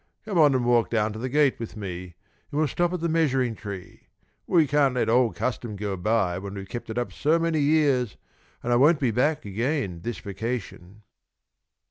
[0.25, 2.15] "Come on and walk down to the gate with me,
[2.49, 4.07] and we'll stop at the measuring tree.
[4.47, 7.59] We can't let the old custom go by when we've kept it up so many
[7.59, 8.17] years,
[8.63, 11.03] and I won't be back again this vacation."